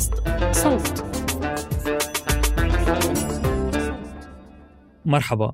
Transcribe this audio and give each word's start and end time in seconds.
بودكاست 0.00 0.14
صوت. 0.52 1.04
مرحبا 5.04 5.52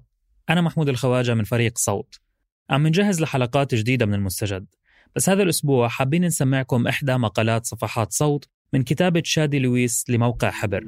أنا 0.50 0.61
محمود 0.61 0.89
الخواجة 0.89 1.34
من 1.34 1.44
فريق 1.44 1.78
صوت. 1.78 2.20
عم 2.70 2.86
نجهز 2.86 3.20
لحلقات 3.20 3.74
جديدة 3.74 4.06
من 4.06 4.14
المستجد. 4.14 4.67
بس 5.17 5.28
هذا 5.28 5.42
الأسبوع 5.42 5.89
حابين 5.89 6.24
نسمعكم 6.24 6.86
إحدى 6.86 7.17
مقالات 7.17 7.67
صفحات 7.67 8.12
صوت 8.12 8.48
من 8.72 8.83
كتابة 8.83 9.22
شادي 9.24 9.58
لويس 9.58 10.05
لموقع 10.08 10.50
حبر. 10.50 10.84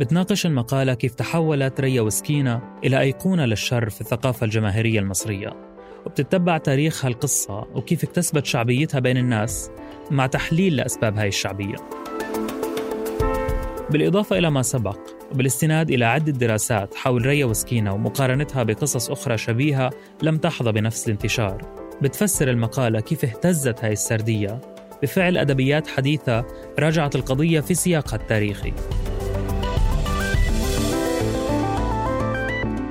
بتناقش 0.00 0.46
المقالة 0.46 0.94
كيف 0.94 1.14
تحولت 1.14 1.80
ريا 1.80 2.00
وسكينة 2.00 2.60
إلى 2.84 3.00
أيقونة 3.00 3.44
للشر 3.44 3.90
في 3.90 4.00
الثقافة 4.00 4.44
الجماهيرية 4.44 5.00
المصرية. 5.00 5.52
وبتتبع 6.06 6.58
تاريخ 6.58 7.04
هالقصة 7.04 7.58
وكيف 7.74 8.04
اكتسبت 8.04 8.46
شعبيتها 8.46 9.00
بين 9.00 9.16
الناس 9.16 9.70
مع 10.10 10.26
تحليل 10.26 10.76
لأسباب 10.76 11.18
هاي 11.18 11.28
الشعبية. 11.28 11.76
بالإضافة 13.90 14.38
إلى 14.38 14.50
ما 14.50 14.62
سبق 14.62 14.98
وبالاستناد 15.32 15.90
إلى 15.90 16.04
عدة 16.04 16.32
دراسات 16.32 16.94
حول 16.94 17.26
ريا 17.26 17.44
وسكينة 17.44 17.94
ومقارنتها 17.94 18.62
بقصص 18.62 19.10
أخرى 19.10 19.38
شبيهة 19.38 19.90
لم 20.22 20.36
تحظى 20.36 20.72
بنفس 20.72 21.06
الانتشار 21.06 21.82
بتفسر 22.02 22.50
المقالة 22.50 23.00
كيف 23.00 23.24
اهتزت 23.24 23.84
هاي 23.84 23.92
السردية. 23.92 24.60
بفعل 25.02 25.38
أدبيات 25.38 25.86
حديثة 25.86 26.44
راجعت 26.78 27.16
القضية 27.16 27.60
في 27.60 27.74
سياقها 27.74 28.16
التاريخي. 28.16 28.72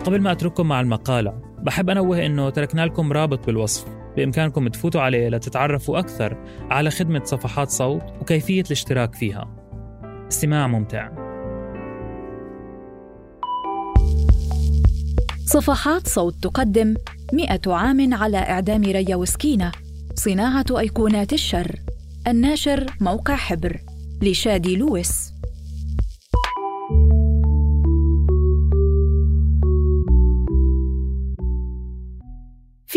قبل 0.01 0.21
ما 0.21 0.31
أترككم 0.31 0.67
مع 0.67 0.81
المقالة 0.81 1.41
بحب 1.59 1.89
أنوه 1.89 2.25
أنه 2.25 2.49
تركنا 2.49 2.85
لكم 2.85 3.11
رابط 3.11 3.45
بالوصف. 3.45 3.85
بإمكانكم 4.15 4.67
تفوتوا 4.67 5.01
عليه 5.01 5.29
لتتعرفوا 5.29 5.99
أكثر 5.99 6.37
على 6.69 6.89
خدمة 6.89 7.23
صفحات 7.23 7.69
صوت 7.69 8.03
وكيفية 8.21 8.61
الاشتراك 8.61 9.15
فيها. 9.15 9.57
استماع 10.27 10.67
ممتع. 10.67 11.09
صفحات 15.45 16.07
صوت 16.07 16.35
تقدم 16.43 16.95
مئة 17.33 17.73
عام 17.73 18.13
على 18.13 18.37
إعدام 18.37 18.83
ريا 18.83 19.15
وسكينة 19.15 19.71
صناعة 20.15 20.65
أيقونات 20.79 21.33
الشر 21.33 21.75
الناشر 22.27 22.85
موقع 23.01 23.35
حبر 23.35 23.77
لشادي 24.21 24.75
لويس. 24.75 25.20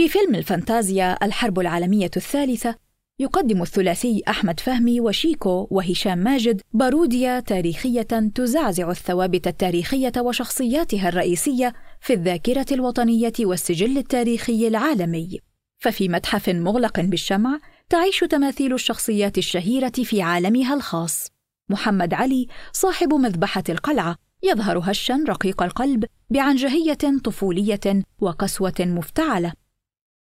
في 0.05 0.11
فيلم 0.11 0.35
الفانتازيا 0.35 1.25
الحرب 1.25 1.61
العالمية 1.61 2.11
الثالثة 2.17 2.75
يقدم 3.19 3.63
الثلاثي 3.63 4.23
أحمد 4.29 4.61
فهمي 4.61 5.01
وشيكو 5.01 5.69
وهشام 5.71 6.19
ماجد 6.19 6.61
باروديا 6.73 7.41
تاريخية 7.41 8.03
تزعزع 8.35 8.91
الثوابت 8.91 9.47
التاريخية 9.47 10.13
وشخصياتها 10.19 11.09
الرئيسية 11.09 11.73
في 12.01 12.13
الذاكرة 12.13 12.67
الوطنية 12.73 13.33
والسجل 13.41 13.99
التاريخي 13.99 14.69
العالمي. 14.69 15.39
ففي 15.79 16.09
متحف 16.09 16.49
مغلق 16.49 17.01
بالشمع 17.01 17.59
تعيش 17.89 18.21
تماثيل 18.21 18.75
الشخصيات 18.75 19.39
الشهيرة 19.39 19.93
في 20.05 20.23
عالمها 20.23 20.75
الخاص. 20.75 21.29
محمد 21.71 22.15
علي 22.15 22.47
صاحب 22.73 23.15
مذبحة 23.15 23.65
القلعة 23.69 24.17
يظهر 24.43 24.79
هشا 24.79 25.25
رقيق 25.29 25.63
القلب 25.63 26.05
بعنجهية 26.31 26.99
طفولية 27.25 28.03
وقسوة 28.21 28.75
مفتعلة 28.81 29.64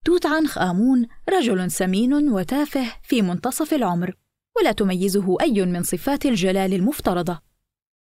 توت 0.05 0.27
عنخ 0.27 0.59
آمون 0.59 1.07
رجل 1.29 1.71
سمين 1.71 2.15
وتافه 2.15 2.87
في 3.03 3.23
منتصف 3.23 3.75
العمر 3.75 4.15
ولا 4.57 4.73
تميزه 4.73 5.37
أي 5.41 5.67
من 5.67 5.83
صفات 5.83 6.27
الجلال 6.27 6.75
المفترضة. 6.75 7.41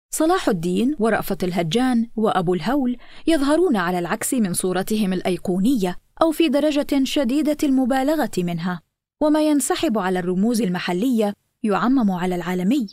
صلاح 0.09 0.49
الدين 0.49 0.95
ورأفة 0.99 1.37
الهجان 1.43 2.09
وأبو 2.15 2.53
الهول 2.53 2.97
يظهرون 3.27 3.75
على 3.75 3.99
العكس 3.99 4.33
من 4.33 4.53
صورتهم 4.53 5.13
الأيقونية 5.13 5.97
أو 6.21 6.31
في 6.31 6.49
درجة 6.49 7.03
شديدة 7.03 7.57
المبالغة 7.63 8.31
منها 8.37 8.81
وما 9.21 9.41
ينسحب 9.41 9.97
على 9.97 10.19
الرموز 10.19 10.61
المحلية 10.61 11.33
يعمم 11.63 12.11
على 12.11 12.35
العالمي. 12.35 12.87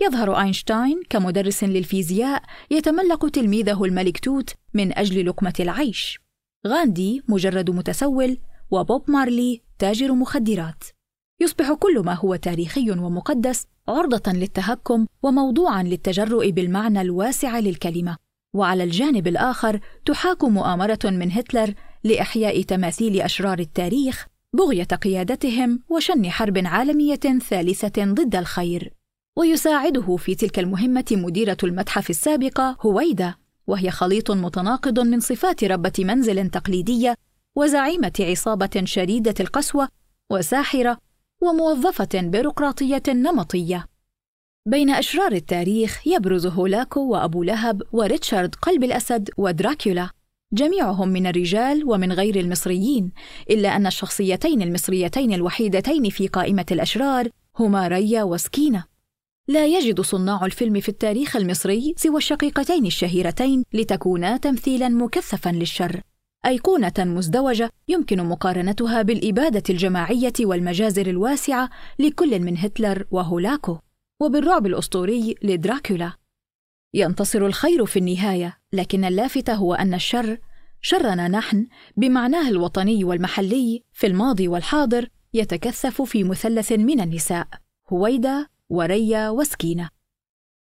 يظهر 0.00 0.40
أينشتاين 0.40 1.02
كمدرس 1.10 1.64
للفيزياء 1.64 2.42
يتملق 2.70 3.28
تلميذه 3.28 3.84
الملك 3.84 4.18
توت 4.18 4.54
من 4.74 4.98
أجل 4.98 5.26
لقمة 5.26 5.54
العيش. 5.60 6.27
غاندي 6.66 7.22
مجرد 7.28 7.70
متسول 7.70 8.38
وبوب 8.70 9.10
مارلي 9.10 9.62
تاجر 9.78 10.12
مخدرات. 10.12 10.84
يصبح 11.40 11.72
كل 11.72 12.00
ما 12.00 12.14
هو 12.14 12.36
تاريخي 12.36 12.90
ومقدس 12.90 13.66
عرضة 13.88 14.32
للتهكم 14.32 15.06
وموضوعا 15.22 15.82
للتجرؤ 15.82 16.50
بالمعنى 16.50 17.00
الواسع 17.00 17.58
للكلمة. 17.58 18.16
وعلى 18.54 18.84
الجانب 18.84 19.28
الآخر 19.28 19.80
تحاك 20.04 20.44
مؤامرة 20.44 20.98
من 21.04 21.32
هتلر 21.32 21.74
لإحياء 22.04 22.62
تماثيل 22.62 23.20
أشرار 23.20 23.58
التاريخ 23.58 24.26
بغية 24.54 24.84
قيادتهم 24.84 25.82
وشن 25.88 26.30
حرب 26.30 26.58
عالمية 26.64 27.20
ثالثة 27.50 28.04
ضد 28.04 28.36
الخير. 28.36 28.92
ويساعده 29.38 30.16
في 30.16 30.34
تلك 30.34 30.58
المهمة 30.58 31.04
مديرة 31.10 31.56
المتحف 31.64 32.10
السابقة 32.10 32.76
هويدا. 32.80 33.34
وهي 33.68 33.90
خليط 33.90 34.30
متناقض 34.30 35.00
من 35.00 35.20
صفات 35.20 35.64
ربة 35.64 35.92
منزل 35.98 36.50
تقليدية 36.50 37.14
وزعيمة 37.56 38.12
عصابة 38.20 38.82
شديدة 38.84 39.34
القسوة 39.40 39.88
وساحرة 40.30 40.98
وموظفة 41.42 42.08
بيروقراطية 42.14 43.02
نمطية. 43.08 43.86
بين 44.66 44.90
أشرار 44.90 45.32
التاريخ 45.32 46.06
يبرز 46.06 46.46
هولاكو 46.46 47.00
وأبو 47.00 47.42
لهب 47.42 47.82
وريتشارد 47.92 48.54
قلب 48.54 48.84
الأسد 48.84 49.30
ودراكولا 49.36 50.10
جميعهم 50.52 51.08
من 51.08 51.26
الرجال 51.26 51.82
ومن 51.86 52.12
غير 52.12 52.36
المصريين 52.36 53.12
إلا 53.50 53.76
أن 53.76 53.86
الشخصيتين 53.86 54.62
المصريتين 54.62 55.32
الوحيدتين 55.32 56.10
في 56.10 56.28
قائمة 56.28 56.66
الأشرار 56.70 57.28
هما 57.58 57.88
ريا 57.88 58.22
وسكينة 58.22 58.84
لا 59.48 59.66
يجد 59.66 60.00
صناع 60.00 60.44
الفيلم 60.44 60.80
في 60.80 60.88
التاريخ 60.88 61.36
المصري 61.36 61.94
سوى 61.96 62.16
الشقيقتين 62.16 62.86
الشهيرتين 62.86 63.64
لتكونا 63.72 64.36
تمثيلا 64.36 64.88
مكثفا 64.88 65.48
للشر. 65.48 66.00
أيقونة 66.46 66.92
مزدوجة 66.98 67.70
يمكن 67.88 68.24
مقارنتها 68.24 69.02
بالإبادة 69.02 69.62
الجماعية 69.70 70.32
والمجازر 70.40 71.06
الواسعة 71.06 71.70
لكل 71.98 72.40
من 72.40 72.58
هتلر 72.58 73.04
وهولاكو 73.10 73.78
وبالرعب 74.20 74.66
الأسطوري 74.66 75.34
لدراكولا. 75.42 76.12
ينتصر 76.94 77.46
الخير 77.46 77.86
في 77.86 77.98
النهاية 77.98 78.58
لكن 78.72 79.04
اللافت 79.04 79.50
هو 79.50 79.74
أن 79.74 79.94
الشر 79.94 80.38
شرنا 80.80 81.28
نحن 81.28 81.66
بمعناه 81.96 82.48
الوطني 82.48 83.04
والمحلي 83.04 83.82
في 83.92 84.06
الماضي 84.06 84.48
والحاضر 84.48 85.08
يتكثف 85.34 86.02
في 86.02 86.24
مثلث 86.24 86.72
من 86.72 87.00
النساء. 87.00 87.48
هويدا 87.92 88.46
وريا 88.70 89.30
وسكينة. 89.30 89.88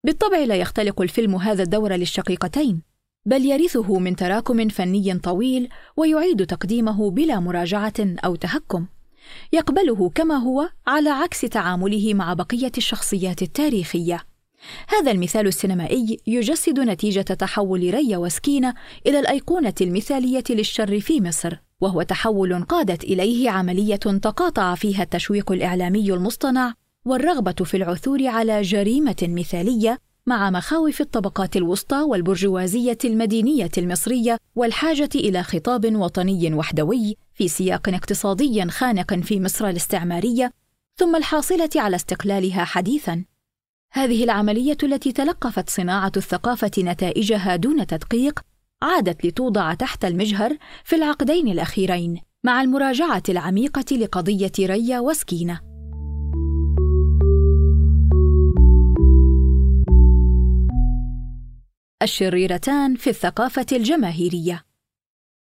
بالطبع 0.04 0.38
لا 0.38 0.56
يختلق 0.56 1.02
الفيلم 1.02 1.36
هذا 1.36 1.64
الدور 1.64 1.94
للشقيقتين 1.94 2.82
بل 3.26 3.46
يرثه 3.46 4.00
من 4.00 4.16
تراكم 4.16 4.70
فني 4.70 5.20
طويل 5.20 5.70
ويعيد 5.98 6.46
تقديمه 6.46 7.12
بلا 7.12 7.40
مراجعة 7.40 7.94
أو 8.00 8.36
تهكم. 8.36 8.86
يقبله 9.54 10.10
كما 10.10 10.36
هو 10.36 10.70
على 10.88 11.10
عكس 11.10 11.42
تعامله 11.42 12.14
مع 12.14 12.34
بقية 12.34 12.72
الشخصيات 12.78 13.42
التاريخية. 13.42 14.24
هذا 14.88 15.12
المثال 15.12 15.48
السينمائي 15.48 16.20
يجسد 16.28 16.80
نتيجة 16.80 17.22
تحول 17.22 17.94
ريا 17.94 18.18
وسكينة 18.18 18.74
إلى 19.08 19.20
الأيقونة 19.20 19.74
المثالية 19.82 20.44
للشر 20.50 21.00
في 21.00 21.22
مصر 21.22 21.58
وهو 21.82 22.02
تحول 22.02 22.64
قادت 22.64 23.04
إليه 23.04 23.50
عملية 23.50 23.96
تقاطع 23.96 24.76
فيها 24.76 25.04
التشويق 25.04 25.52
الإعلامي 25.52 26.14
المصطنع 26.14 26.74
والرغبة 27.06 27.52
في 27.52 27.78
العثور 27.78 28.28
على 28.28 28.62
جريمة 28.62 29.16
مثالية 29.22 30.00
مع 30.26 30.50
مخاوف 30.50 31.02
الطبقات 31.02 31.58
الوسطى 31.58 31.96
والبرجوازية 31.96 32.98
المدينية 33.06 33.72
المصرية 33.78 34.38
والحاجة 34.56 35.10
إلى 35.16 35.44
خطاب 35.44 35.96
وطني 35.96 36.54
وحدوي 36.54 37.18
في 37.34 37.48
سياق 37.48 37.90
اقتصادي 37.90 38.70
خانق 38.70 39.14
في 39.14 39.40
مصر 39.40 39.68
الاستعمارية 39.70 40.52
ثم 40.96 41.16
الحاصلة 41.16 41.70
على 41.76 41.96
استقلالها 41.96 42.64
حديثا. 42.64 43.26
هذه 43.94 44.24
العملية 44.24 44.78
التي 44.84 45.12
تلقفت 45.12 45.70
صناعة 45.70 46.12
الثقافة 46.18 46.72
نتائجها 46.80 47.56
دون 47.56 47.88
تدقيق 47.88 48.40
عادت 48.82 49.26
لتوضع 49.26 49.74
تحت 49.74 50.06
المجهر 50.06 50.58
في 50.84 50.96
العقدين 50.96 51.48
الأخيرين 51.48 52.22
مع 52.44 52.62
المراجعة 52.62 53.24
العميقة 53.30 53.96
لقضية 53.98 54.52
ريا 54.60 55.00
وسكينة. 55.00 55.73
الشريرتان 62.04 62.96
في 62.96 63.10
الثقافة 63.10 63.66
الجماهيرية. 63.72 64.66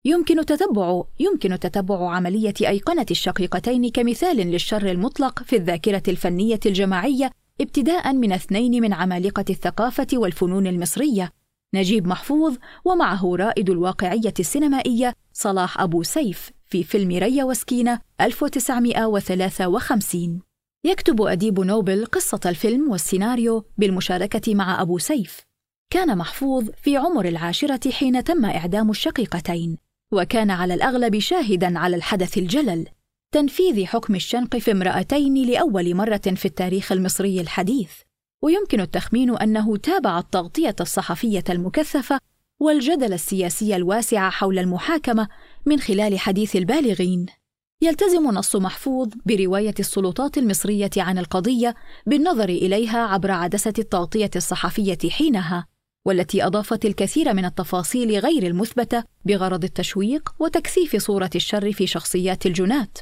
يمكن 0.05 0.45
تتبع 0.45 1.03
يمكن 1.19 1.59
تتبع 1.59 2.15
عملية 2.15 2.53
أيقنة 2.61 3.05
الشقيقتين 3.11 3.89
كمثال 3.89 4.37
للشر 4.37 4.91
المطلق 4.91 5.43
في 5.43 5.55
الذاكرة 5.55 6.03
الفنية 6.07 6.59
الجماعية 6.65 7.31
ابتداء 7.61 8.13
من 8.13 8.31
اثنين 8.31 8.81
من 8.81 8.93
عمالقة 8.93 9.45
الثقافة 9.49 10.07
والفنون 10.13 10.67
المصرية 10.67 11.31
نجيب 11.75 12.07
محفوظ 12.07 12.55
ومعه 12.85 13.35
رائد 13.35 13.69
الواقعية 13.69 14.33
السينمائية 14.39 15.13
صلاح 15.33 15.81
أبو 15.81 16.03
سيف 16.03 16.51
في 16.65 16.83
فيلم 16.83 17.17
ريا 17.17 17.43
وسكينة 17.43 17.99
1953 18.21 20.41
يكتب 20.85 21.21
أديب 21.21 21.59
نوبل 21.59 22.05
قصة 22.05 22.39
الفيلم 22.45 22.91
والسيناريو 22.91 23.65
بالمشاركة 23.77 24.55
مع 24.55 24.81
أبو 24.81 24.97
سيف 24.97 25.41
كان 25.89 26.17
محفوظ 26.17 26.69
في 26.83 26.97
عمر 26.97 27.25
العاشرة 27.25 27.91
حين 27.91 28.23
تم 28.23 28.45
إعدام 28.45 28.89
الشقيقتين، 28.89 29.77
وكان 30.13 30.51
على 30.51 30.73
الأغلب 30.73 31.19
شاهدًا 31.19 31.79
على 31.79 31.95
الحدث 31.95 32.37
الجلل، 32.37 32.87
تنفيذ 33.31 33.85
حكم 33.85 34.15
الشنق 34.15 34.57
في 34.57 34.71
امرأتين 34.71 35.47
لأول 35.47 35.95
مرة 35.95 36.21
في 36.35 36.45
التاريخ 36.45 36.91
المصري 36.91 37.41
الحديث، 37.41 37.91
ويمكن 38.43 38.79
التخمين 38.79 39.37
أنه 39.37 39.77
تابع 39.77 40.19
التغطية 40.19 40.75
الصحفية 40.81 41.43
المكثفة 41.49 42.19
والجدل 42.59 43.13
السياسي 43.13 43.75
الواسع 43.75 44.29
حول 44.29 44.59
المحاكمة 44.59 45.27
من 45.65 45.79
خلال 45.79 46.19
حديث 46.19 46.55
البالغين. 46.55 47.25
يلتزم 47.81 48.31
نص 48.31 48.55
محفوظ 48.55 49.09
برواية 49.25 49.73
السلطات 49.79 50.37
المصرية 50.37 50.89
عن 50.97 51.17
القضية 51.17 51.75
بالنظر 52.05 52.49
إليها 52.49 52.99
عبر 53.07 53.31
عدسة 53.31 53.73
التغطية 53.79 54.31
الصحفية 54.35 55.09
حينها، 55.09 55.65
والتي 56.05 56.43
أضافت 56.43 56.85
الكثير 56.85 57.33
من 57.33 57.45
التفاصيل 57.45 58.19
غير 58.19 58.47
المثبتة 58.47 59.03
بغرض 59.25 59.63
التشويق 59.63 60.35
وتكثيف 60.39 60.95
صورة 60.95 61.29
الشر 61.35 61.71
في 61.71 61.87
شخصيات 61.87 62.45
الجنات. 62.45 62.97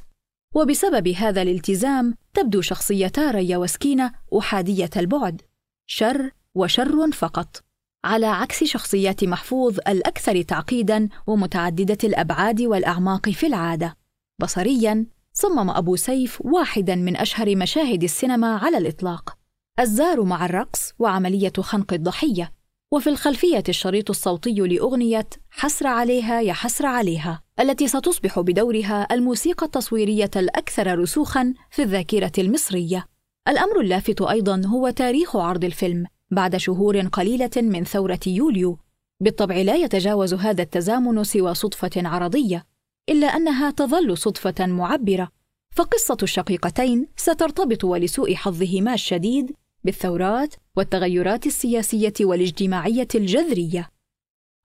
وبسبب 0.55 1.07
هذا 1.07 1.41
الالتزام 1.41 2.15
تبدو 2.33 2.61
شخصيتا 2.61 3.31
ريا 3.31 3.57
وسكينة 3.57 4.11
أحادية 4.39 4.89
البعد. 4.97 5.41
شر 5.87 6.31
وشر 6.55 7.11
فقط. 7.11 7.63
على 8.05 8.25
عكس 8.25 8.63
شخصيات 8.63 9.23
محفوظ 9.23 9.77
الأكثر 9.87 10.41
تعقيدا 10.41 11.09
ومتعددة 11.27 11.97
الأبعاد 12.03 12.61
والأعماق 12.61 13.29
في 13.29 13.47
العادة. 13.47 13.97
بصريا 14.41 15.05
صمم 15.33 15.69
أبو 15.69 15.95
سيف 15.95 16.41
واحدا 16.41 16.95
من 16.95 17.17
أشهر 17.17 17.55
مشاهد 17.55 18.03
السينما 18.03 18.57
على 18.57 18.77
الإطلاق. 18.77 19.37
الزار 19.79 20.23
مع 20.23 20.45
الرقص 20.45 20.93
وعملية 20.99 21.53
خنق 21.59 21.93
الضحية. 21.93 22.60
وفي 22.93 23.09
الخلفية 23.09 23.63
الشريط 23.69 24.09
الصوتي 24.09 24.53
لأغنية 24.53 25.27
حسر 25.49 25.87
عليها 25.87 26.41
يا 26.41 26.53
حسر 26.53 26.85
عليها 26.85 27.43
التي 27.59 27.87
ستصبح 27.87 28.39
بدورها 28.39 29.07
الموسيقى 29.11 29.65
التصويرية 29.65 30.31
الأكثر 30.35 30.99
رسوخا 30.99 31.53
في 31.69 31.81
الذاكرة 31.81 32.31
المصرية. 32.37 33.05
الأمر 33.47 33.79
اللافت 33.79 34.21
أيضا 34.21 34.61
هو 34.65 34.89
تاريخ 34.89 35.35
عرض 35.35 35.63
الفيلم 35.63 36.05
بعد 36.31 36.57
شهور 36.57 36.99
قليلة 36.99 37.49
من 37.57 37.83
ثورة 37.83 38.19
يوليو. 38.27 38.77
بالطبع 39.19 39.55
لا 39.55 39.75
يتجاوز 39.75 40.33
هذا 40.33 40.61
التزامن 40.63 41.23
سوى 41.23 41.53
صدفة 41.53 41.91
عرضية، 41.95 42.65
إلا 43.09 43.27
أنها 43.27 43.71
تظل 43.71 44.17
صدفة 44.17 44.65
معبرة، 44.65 45.29
فقصة 45.75 46.17
الشقيقتين 46.23 47.07
سترتبط 47.17 47.83
ولسوء 47.83 48.35
حظهما 48.35 48.93
الشديد 48.93 49.55
بالثورات 49.83 50.55
والتغيرات 50.75 51.45
السياسية 51.45 52.13
والاجتماعية 52.21 53.07
الجذرية. 53.15 53.89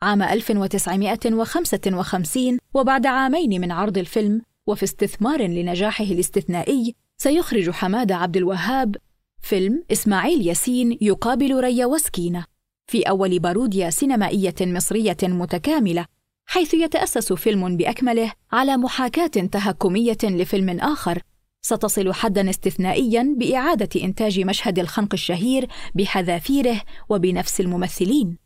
عام 0.02 0.22
1955 0.22 2.58
وبعد 2.74 3.06
عامين 3.06 3.60
من 3.60 3.72
عرض 3.72 3.98
الفيلم 3.98 4.42
وفي 4.66 4.82
استثمار 4.82 5.42
لنجاحه 5.42 6.04
الاستثنائي 6.04 6.94
سيخرج 7.18 7.70
حماد 7.70 8.12
عبد 8.12 8.36
الوهاب 8.36 8.96
فيلم 9.40 9.84
إسماعيل 9.92 10.46
ياسين 10.46 10.98
يقابل 11.00 11.60
ريا 11.60 11.86
وسكينة 11.86 12.44
في 12.86 13.02
أول 13.02 13.38
باروديا 13.38 13.90
سينمائية 13.90 14.54
مصرية 14.60 15.16
متكاملة 15.22 16.06
حيث 16.46 16.74
يتأسس 16.74 17.32
فيلم 17.32 17.76
بأكمله 17.76 18.32
على 18.52 18.76
محاكاة 18.76 19.26
تهكمية 19.26 20.18
لفيلم 20.24 20.80
آخر 20.80 21.22
ستصل 21.66 22.12
حدا 22.12 22.50
استثنائيا 22.50 23.34
بإعادة 23.38 24.02
إنتاج 24.02 24.40
مشهد 24.40 24.78
الخنق 24.78 25.14
الشهير 25.14 25.68
بحذافيره 25.94 26.82
وبنفس 27.08 27.60
الممثلين. 27.60 28.38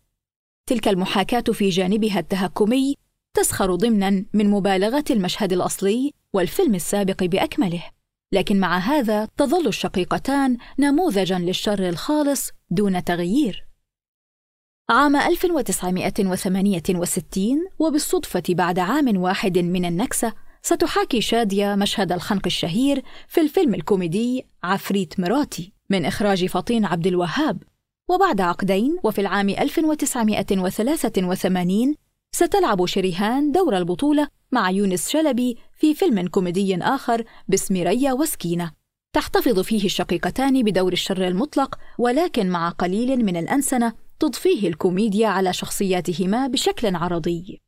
تلك 0.67 0.89
المحاكاة 0.89 1.45
في 1.53 1.69
جانبها 1.69 2.19
التهكمي 2.19 2.95
تسخر 3.37 3.75
ضمنا 3.75 4.25
من 4.33 4.51
مبالغة 4.51 5.05
المشهد 5.11 5.53
الأصلي 5.53 6.13
والفيلم 6.33 6.75
السابق 6.75 7.25
بأكمله. 7.25 7.83
لكن 8.33 8.61
مع 8.61 8.79
هذا 8.79 9.29
تظل 9.37 9.69
الشقيقتان 9.69 10.57
نموذجا 10.79 11.39
للشر 11.39 11.89
الخالص 11.89 12.51
دون 12.71 13.05
تغيير. 13.05 13.67
عام 14.91 15.17
1968 15.17 17.67
وبالصدفة 17.79 18.43
بعد 18.49 18.79
عام 18.79 19.17
واحد 19.17 19.59
من 19.59 19.85
النكسة 19.85 20.33
ستحاكي 20.63 21.21
شادية 21.21 21.75
مشهد 21.75 22.13
الخنق 22.13 22.43
الشهير 22.47 23.03
في 23.29 23.41
الفيلم 23.41 23.75
الكوميدي 23.75 24.47
عفريت 24.63 25.21
مراتي 25.21 25.73
من 25.91 26.05
إخراج 26.05 26.47
فطين 26.47 26.85
عبد 26.85 27.07
الوهاب. 27.07 27.63
وبعد 28.11 28.41
عقدين 28.41 28.97
وفي 29.05 29.21
العام 29.21 29.49
1983 29.49 31.95
ستلعب 32.33 32.87
شريهان 32.87 33.53
دور 33.53 33.77
البطولة 33.77 34.29
مع 34.53 34.71
يونس 34.71 35.09
شلبي 35.09 35.57
في 35.79 35.95
فيلم 35.95 36.29
كوميدي 36.29 36.77
آخر 36.77 37.25
باسم 37.49 37.75
ريا 37.75 38.13
وسكينة. 38.13 38.73
تحتفظ 39.13 39.61
فيه 39.61 39.85
الشقيقتان 39.85 40.63
بدور 40.63 40.93
الشر 40.93 41.29
المطلق 41.29 41.79
ولكن 41.99 42.51
مع 42.51 42.69
قليل 42.69 43.25
من 43.25 43.37
الأنسنة 43.37 43.93
تضفيه 44.19 44.69
الكوميديا 44.69 45.29
على 45.29 45.53
شخصياتهما 45.53 46.47
بشكل 46.47 46.97
عرضي. 46.97 47.61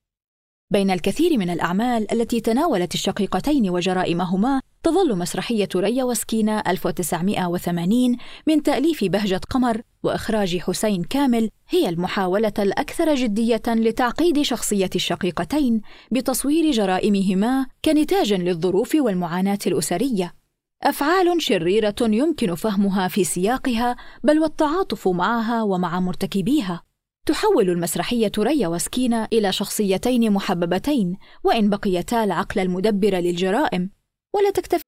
بين 0.73 0.91
الكثير 0.91 1.39
من 1.39 1.51
الأعمال 1.51 2.13
التي 2.13 2.41
تناولت 2.41 2.95
الشقيقتين 2.95 3.71
وجرائمهما 3.71 4.61
تظل 4.83 5.19
مسرحية 5.19 5.69
ريا 5.77 6.05
وسكينة 6.05 6.63
1980 6.69 8.17
من 8.47 8.63
تأليف 8.63 9.05
بهجة 9.05 9.41
قمر 9.51 9.83
وإخراج 10.03 10.59
حسين 10.59 11.05
كامل 11.05 11.51
هي 11.69 11.89
المحاولة 11.89 12.53
الأكثر 12.59 13.15
جدية 13.15 13.63
لتعقيد 13.69 14.43
شخصية 14.43 14.91
الشقيقتين 14.95 15.81
بتصوير 16.11 16.71
جرائمهما 16.71 17.67
كنتاج 17.85 18.33
للظروف 18.33 18.95
والمعاناة 18.95 19.59
الأسرية. 19.67 20.35
أفعال 20.83 21.43
شريرة 21.43 21.95
يمكن 22.01 22.55
فهمها 22.55 23.09
في 23.09 23.25
سياقها 23.25 23.97
بل 24.25 24.39
والتعاطف 24.39 25.09
معها 25.09 25.63
ومع 25.63 26.01
مرتكبيها. 26.01 26.83
تحول 27.27 27.71
المسرحية 27.71 28.33
ريا 28.39 28.69
وسكينة 28.69 29.29
إلى 29.33 29.53
شخصيتين 29.53 30.33
محببتين 30.33 31.17
وإن 31.45 31.71
بقيتا 31.71 32.25
العقل 32.25 32.61
المدبر 32.61 33.15
للجرائم 33.15 33.91
ولا 34.35 34.51
تكتفي 34.51 34.83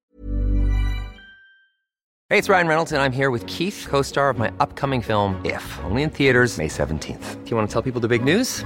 Hey, 2.31 2.39
it's 2.39 2.49
Ryan 2.49 2.67
Reynolds, 2.67 2.91
and 2.91 2.99
I'm 3.03 3.11
here 3.11 3.29
with 3.29 3.45
Keith, 3.45 3.85
co 3.87 4.01
star 4.01 4.31
of 4.31 4.39
my 4.39 4.51
upcoming 4.59 4.99
film, 4.99 5.39
If, 5.45 5.63
only 5.83 6.01
in 6.01 6.09
theaters, 6.09 6.57
May 6.57 6.67
17th. 6.67 7.43
Do 7.43 7.49
you 7.51 7.55
want 7.55 7.69
to 7.69 7.73
tell 7.73 7.83
people 7.83 8.01
the 8.01 8.07
big 8.07 8.23
news? 8.23 8.65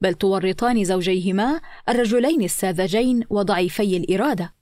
بل 0.00 0.14
تورطان 0.14 0.84
زوجيهما 0.84 1.60
الرجلين 1.88 2.42
الساذجين 2.42 3.24
وضعيفي 3.30 3.96
الإرادة. 3.96 4.54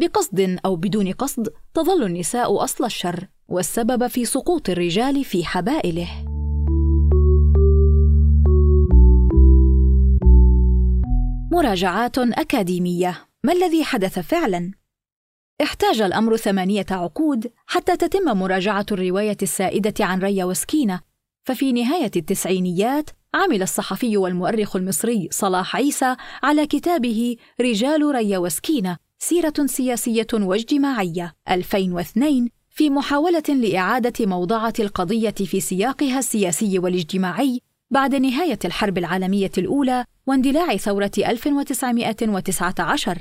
بقصد 0.00 0.58
أو 0.64 0.76
بدون 0.76 1.12
قصد 1.12 1.48
تظل 1.74 2.02
النساء 2.02 2.64
أصل 2.64 2.84
الشر 2.84 3.28
والسبب 3.48 4.06
في 4.06 4.24
سقوط 4.24 4.70
الرجال 4.70 5.24
في 5.24 5.44
حبائله. 5.44 6.08
مراجعات 11.52 12.18
أكاديمية. 12.18 13.26
ما 13.44 13.52
الذي 13.52 13.84
حدث 13.84 14.18
فعلا؟ 14.18 14.72
احتاج 15.62 16.00
الأمر 16.00 16.36
ثمانية 16.36 16.86
عقود 16.90 17.52
حتى 17.66 17.96
تتم 17.96 18.38
مراجعة 18.38 18.86
الرواية 18.92 19.36
السائدة 19.42 19.94
عن 20.04 20.20
ريا 20.20 20.44
وسكينة 20.44 21.00
ففي 21.44 21.72
نهاية 21.72 22.10
التسعينيات 22.16 23.10
عمل 23.34 23.62
الصحفي 23.62 24.16
والمؤرخ 24.16 24.76
المصري 24.76 25.28
صلاح 25.30 25.76
عيسى 25.76 26.16
على 26.42 26.66
كتابه 26.66 27.36
رجال 27.60 28.14
ريا 28.14 28.38
وسكينة 28.38 28.96
سيرة 29.18 29.54
سياسية 29.66 30.26
واجتماعية 30.32 31.34
2002 31.50 32.48
في 32.70 32.90
محاولة 32.90 33.42
لإعادة 33.48 34.26
موضعة 34.26 34.72
القضية 34.80 35.30
في 35.30 35.60
سياقها 35.60 36.18
السياسي 36.18 36.78
والاجتماعي 36.78 37.60
بعد 37.90 38.14
نهاية 38.14 38.58
الحرب 38.64 38.98
العالمية 38.98 39.52
الأولى 39.58 40.04
واندلاع 40.26 40.76
ثورة 40.76 41.10
1919 41.18 43.18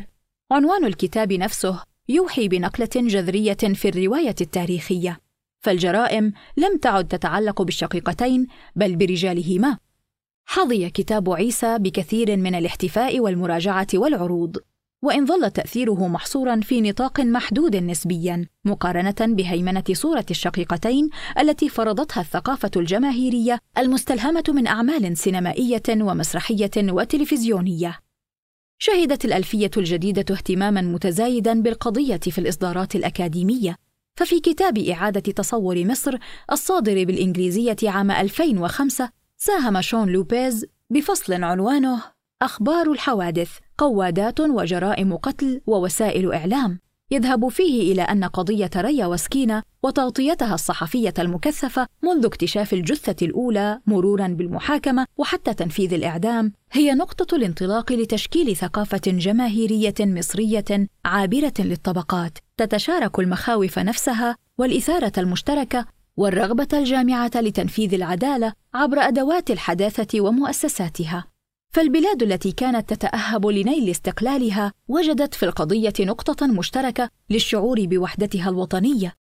عنوان 0.51 0.85
الكتاب 0.85 1.33
نفسه 1.33 1.83
يوحي 2.09 2.47
بنقلة 2.47 2.89
جذرية 2.95 3.53
في 3.53 3.89
الرواية 3.89 4.35
التاريخية. 4.41 5.19
فالجرائم 5.61 6.33
لم 6.57 6.77
تعد 6.77 7.07
تتعلق 7.07 7.61
بالشقيقتين 7.61 8.47
بل 8.75 8.95
برجالهما. 8.95 9.77
حظي 10.51 10.89
كتاب 10.89 11.29
عيسى 11.29 11.77
بكثير 11.77 12.37
من 12.37 12.55
الاحتفاء 12.55 13.19
والمراجعة 13.19 13.87
والعروض. 13.93 14.57
وإن 15.03 15.25
ظل 15.25 15.51
تأثيره 15.51 16.07
محصورا 16.07 16.59
في 16.61 16.81
نطاق 16.81 17.19
محدود 17.19 17.75
نسبيا 17.75 18.45
مقارنة 18.65 19.15
بهيمنة 19.19 19.83
صورة 19.91 20.25
الشقيقتين 20.31 21.09
التي 21.39 21.69
فرضتها 21.69 22.21
الثقافة 22.21 22.71
الجماهيرية 22.75 23.59
المستلهمة 23.77 24.43
من 24.49 24.67
أعمال 24.67 25.17
سينمائية 25.17 25.83
ومسرحية 25.89 26.71
وتلفزيونية. 26.77 27.99
شهدت 28.79 29.25
الألفية 29.25 29.71
الجديدة 29.77 30.35
اهتماما 30.35 30.81
متزايدا 30.81 31.61
بالقضية 31.61 32.17
في 32.17 32.37
الإصدارات 32.37 32.95
الأكاديمية. 32.95 33.75
ففي 34.15 34.39
كتاب 34.39 34.77
إعادة 34.77 35.31
تصور 35.31 35.85
مصر 35.85 36.17
الصادر 36.51 37.03
بالإنجليزية 37.03 37.77
عام 37.83 38.11
2005 38.11 39.18
ساهم 39.41 39.81
شون 39.81 40.09
لوبيز 40.09 40.65
بفصل 40.89 41.43
عنوانه 41.43 42.03
أخبار 42.41 42.91
الحوادث 42.91 43.49
قوادات 43.77 44.39
وجرائم 44.39 45.15
قتل 45.15 45.61
ووسائل 45.67 46.33
إعلام. 46.33 46.79
يذهب 47.11 47.47
فيه 47.47 47.93
إلى 47.93 48.01
أن 48.01 48.23
قضية 48.23 48.69
ريا 48.75 49.05
وسكينة 49.05 49.63
وتغطيتها 49.83 50.53
الصحفية 50.53 51.13
المكثفة 51.19 51.87
منذ 52.03 52.25
اكتشاف 52.25 52.73
الجثة 52.73 53.25
الأولى 53.25 53.79
مرورا 53.85 54.27
بالمحاكمة 54.27 55.05
وحتى 55.17 55.53
تنفيذ 55.53 55.93
الإعدام 55.93 56.53
هي 56.71 56.93
نقطة 56.93 57.35
الانطلاق 57.35 57.91
لتشكيل 57.91 58.55
ثقافة 58.55 59.01
جماهيرية 59.05 59.95
مصرية 59.99 60.87
عابرة 61.05 61.53
للطبقات. 61.59 62.37
تتشارك 62.57 63.19
المخاوف 63.19 63.79
نفسها 63.79 64.35
والإثارة 64.57 65.13
المشتركة 65.17 65.85
والرغبة 66.19 66.67
الجامعة 66.73 67.31
لتنفيذ 67.35 67.93
العدالة 67.93 68.53
عبر 68.73 68.99
أدوات 68.99 69.51
الحداثة 69.51 70.21
ومؤسساتها. 70.21 71.25
فالبلاد 71.73 72.23
التي 72.23 72.51
كانت 72.51 72.93
تتأهب 72.93 73.45
لنيل 73.45 73.89
استقلالها 73.89 74.73
وجدت 74.87 75.33
في 75.33 75.43
القضية 75.43 75.93
نقطة 75.99 76.47
مشتركة 76.47 77.09
للشعور 77.29 77.85
بوحدتها 77.85 78.49
الوطنية. 78.49 79.13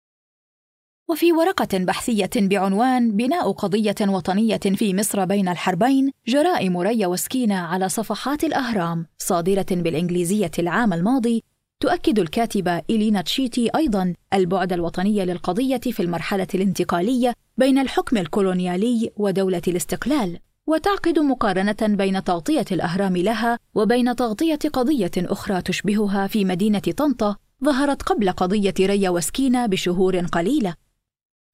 وفي 1.08 1.32
ورقة 1.32 1.78
بحثية 1.78 2.30
بعنوان 2.36 3.16
بناء 3.16 3.52
قضية 3.52 3.94
وطنية 4.00 4.56
في 4.56 4.94
مصر 4.94 5.24
بين 5.24 5.48
الحربين 5.48 6.10
جرائم 6.26 6.78
ريا 6.78 7.06
وسكينة 7.06 7.54
على 7.54 7.88
صفحات 7.88 8.44
الأهرام 8.44 9.06
صادرة 9.18 9.66
بالإنجليزية 9.70 10.50
العام 10.58 10.92
الماضي 10.92 11.44
تؤكد 11.80 12.18
الكاتبة 12.18 12.82
إلينا 12.90 13.22
تشيتي 13.22 13.70
أيضا 13.76 14.14
البعد 14.34 14.72
الوطني 14.72 15.24
للقضية 15.24 15.76
في 15.76 16.00
المرحلة 16.00 16.46
الانتقالية 16.54 17.32
بين 17.56 17.78
الحكم 17.78 18.16
الكولونيالي 18.16 19.10
ودولة 19.16 19.62
الاستقلال 19.68 20.38
وتعقد 20.66 21.18
مقارنة 21.18 21.76
بين 21.82 22.24
تغطية 22.24 22.64
الأهرام 22.72 23.16
لها 23.16 23.58
وبين 23.74 24.16
تغطية 24.16 24.58
قضية 24.72 25.10
أخرى 25.16 25.62
تشبهها 25.62 26.26
في 26.26 26.44
مدينة 26.44 26.82
طنطا 26.96 27.36
ظهرت 27.64 28.02
قبل 28.02 28.32
قضية 28.32 28.74
ريا 28.80 29.10
وسكينة 29.10 29.66
بشهور 29.66 30.18
قليلة. 30.18 30.74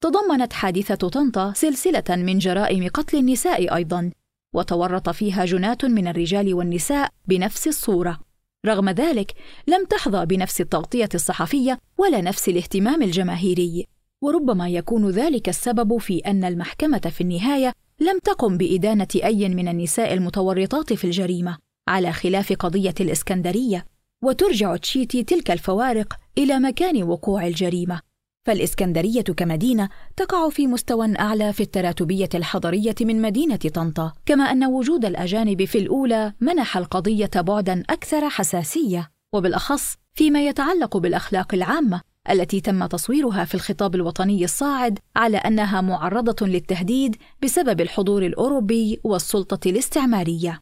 تضمنت 0.01 0.53
حادثة 0.53 1.09
طنطا 1.09 1.53
سلسلة 1.53 2.17
من 2.17 2.39
جرائم 2.39 2.89
قتل 2.89 3.17
النساء 3.17 3.75
أيضا 3.75 4.11
وتورط 4.55 5.09
فيها 5.09 5.45
جنات 5.45 5.85
من 5.85 6.09
الرجال 6.09 6.55
والنساء 6.55 7.11
بنفس 7.29 7.69
الصورة. 7.69 8.32
رغم 8.67 8.91
ذلك 8.91 9.33
لم 9.67 9.85
تحظى 9.85 10.27
بنفس 10.27 10.61
التغطية 10.61 11.09
الصحفية 11.15 11.79
ولا 11.99 12.21
نفس 12.21 12.49
الاهتمام 12.49 13.03
الجماهيري. 13.03 13.87
وربما 14.23 14.69
يكون 14.69 15.11
ذلك 15.11 15.49
السبب 15.49 15.99
في 15.99 16.19
أن 16.19 16.45
المحكمة 16.45 16.99
في 16.99 17.21
النهاية 17.21 17.73
لم 18.01 18.19
تقم 18.19 18.57
بإدانة 18.57 19.09
أي 19.25 19.49
من 19.49 19.69
النساء 19.69 20.15
المتورطات 20.15 20.93
في 20.93 21.05
الجريمة 21.05 21.59
على 21.89 22.13
خلاف 22.13 22.53
قضية 22.53 22.95
الإسكندرية. 23.01 23.87
وترجع 24.25 24.77
تشيتي 24.77 25.23
تلك 25.23 25.51
الفوارق 25.51 26.17
إلى 26.39 26.61
مكان 26.61 27.03
وقوع 27.03 27.47
الجريمة. 27.47 28.01
فالإسكندرية 28.47 29.23
كمدينة 29.23 29.89
تقع 30.17 30.49
في 30.49 30.67
مستوى 30.67 31.19
أعلى 31.19 31.53
في 31.53 31.63
التراتبية 31.63 32.29
الحضرية 32.35 32.95
من 33.01 33.23
مدينة 33.23 33.57
طنطا، 33.57 34.13
كما 34.27 34.45
أن 34.45 34.65
وجود 34.65 35.05
الأجانب 35.05 35.65
في 35.65 35.79
الأولى 35.79 36.33
منح 36.41 36.77
القضية 36.77 37.31
بعدًا 37.37 37.83
أكثر 37.91 38.29
حساسية، 38.29 39.11
وبالأخص 39.35 39.97
فيما 40.15 40.47
يتعلق 40.47 40.97
بالأخلاق 40.97 41.55
العامة 41.55 42.01
التي 42.31 42.61
تم 42.61 42.87
تصويرها 42.87 43.45
في 43.45 43.55
الخطاب 43.55 43.95
الوطني 43.95 44.45
الصاعد 44.45 44.99
على 45.17 45.37
أنها 45.37 45.81
معرضة 45.81 46.47
للتهديد 46.47 47.17
بسبب 47.43 47.81
الحضور 47.81 48.27
الأوروبي 48.27 49.01
والسلطة 49.05 49.69
الاستعمارية. 49.69 50.61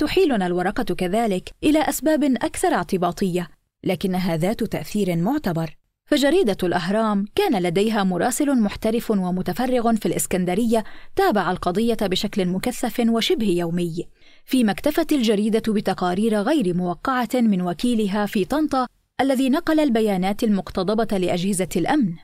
تحيلنا 0.00 0.46
الورقة 0.46 0.94
كذلك 0.94 1.54
إلى 1.64 1.78
أسباب 1.78 2.24
أكثر 2.24 2.68
اعتباطية، 2.68 3.48
لكنها 3.84 4.36
ذات 4.36 4.64
تأثير 4.64 5.16
معتبر. 5.16 5.79
فجريدة 6.10 6.56
الأهرام 6.62 7.26
كان 7.34 7.62
لديها 7.62 8.04
مراسل 8.04 8.60
محترف 8.60 9.10
ومتفرغ 9.10 9.94
في 9.94 10.06
الإسكندرية 10.06 10.84
تابع 11.16 11.50
القضية 11.50 11.96
بشكل 12.02 12.46
مكثف 12.46 13.00
وشبه 13.08 13.46
يومي. 13.46 14.08
فيما 14.44 14.72
اكتفت 14.72 15.12
الجريدة 15.12 15.72
بتقارير 15.72 16.40
غير 16.40 16.76
موقعة 16.76 17.28
من 17.34 17.62
وكيلها 17.62 18.26
في 18.26 18.44
طنطا 18.44 18.86
الذي 19.20 19.50
نقل 19.50 19.80
البيانات 19.80 20.44
المقتضبة 20.44 21.18
لأجهزة 21.18 21.68
الأمن. 21.76 22.14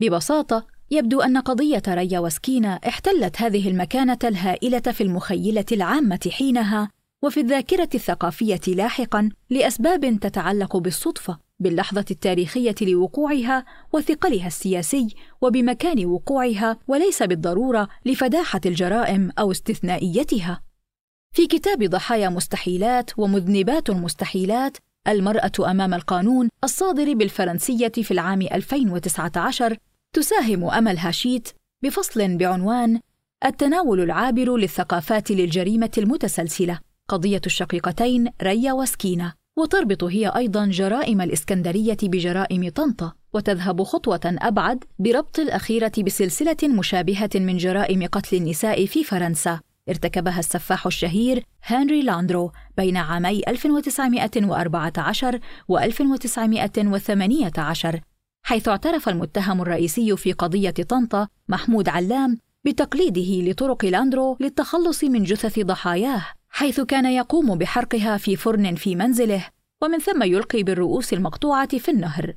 ببساطة 0.00 0.66
يبدو 0.90 1.20
أن 1.20 1.38
قضية 1.38 1.82
ريا 1.88 2.18
وسكينة 2.18 2.80
احتلت 2.88 3.42
هذه 3.42 3.68
المكانة 3.68 4.18
الهائلة 4.24 4.78
في 4.80 5.00
المخيلة 5.00 5.66
العامة 5.72 6.30
حينها 6.30 6.90
وفي 7.22 7.40
الذاكرة 7.40 7.88
الثقافية 7.94 8.60
لاحقا 8.68 9.28
لأسباب 9.50 10.18
تتعلق 10.20 10.76
بالصدفة. 10.76 11.43
باللحظة 11.64 12.04
التاريخية 12.10 12.74
لوقوعها 12.82 13.64
وثقلها 13.92 14.46
السياسي 14.46 15.14
وبمكان 15.40 16.06
وقوعها 16.06 16.78
وليس 16.88 17.22
بالضرورة 17.22 17.88
لفداحة 18.06 18.60
الجرائم 18.66 19.32
أو 19.38 19.50
استثنائيتها. 19.50 20.62
في 21.34 21.46
كتاب 21.46 21.84
ضحايا 21.84 22.28
مستحيلات 22.28 23.18
ومذنبات 23.18 23.90
المستحيلات 23.90 24.76
المرأة 25.08 25.52
أمام 25.60 25.94
القانون 25.94 26.48
الصادر 26.64 27.14
بالفرنسية 27.14 27.88
في 27.88 28.10
العام 28.10 28.42
2019 28.42 29.76
تساهم 30.12 30.64
أمل 30.64 30.98
هاشيت 30.98 31.48
بفصل 31.82 32.36
بعنوان 32.36 33.00
التناول 33.44 34.00
العابر 34.00 34.56
للثقافات 34.56 35.30
للجريمة 35.30 35.90
المتسلسلة 35.98 36.80
قضية 37.08 37.40
الشقيقتين 37.46 38.28
ريا 38.42 38.72
وسكينة 38.72 39.43
وتربط 39.56 40.04
هي 40.04 40.32
أيضا 40.36 40.66
جرائم 40.66 41.20
الإسكندرية 41.20 41.96
بجرائم 42.02 42.68
طنطا 42.68 43.12
وتذهب 43.32 43.82
خطوة 43.82 44.20
أبعد 44.24 44.84
بربط 44.98 45.38
الأخيرة 45.38 45.92
بسلسلة 45.98 46.56
مشابهة 46.64 47.30
من 47.34 47.56
جرائم 47.56 48.06
قتل 48.06 48.36
النساء 48.36 48.86
في 48.86 49.04
فرنسا. 49.04 49.60
ارتكبها 49.88 50.38
السفاح 50.38 50.86
الشهير 50.86 51.44
هنري 51.62 52.02
لاندرو 52.02 52.52
بين 52.76 52.96
عامي 52.96 53.42
1914 53.48 55.40
و 55.68 55.78
1918 55.78 58.00
حيث 58.42 58.68
اعترف 58.68 59.08
المتهم 59.08 59.62
الرئيسي 59.62 60.16
في 60.16 60.32
قضية 60.32 60.70
طنطا 60.70 61.28
محمود 61.48 61.88
علام 61.88 62.38
بتقليده 62.64 63.50
لطرق 63.50 63.84
لاندرو 63.84 64.36
للتخلص 64.40 65.04
من 65.04 65.24
جثث 65.24 65.60
ضحاياه. 65.60 66.22
حيث 66.56 66.80
كان 66.80 67.06
يقوم 67.06 67.58
بحرقها 67.58 68.16
في 68.16 68.36
فرن 68.36 68.74
في 68.74 68.96
منزله 68.96 69.48
ومن 69.82 69.98
ثم 69.98 70.22
يلقي 70.22 70.62
بالرؤوس 70.62 71.12
المقطوعة 71.12 71.78
في 71.78 71.90
النهر 71.90 72.34